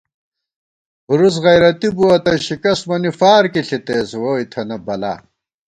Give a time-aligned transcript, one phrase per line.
[1.07, 5.13] ہُرُوس غیرَتی بُوَہ تہ شِکَست مَنی فارکی ݪِتېس ووئی تھنہ بلا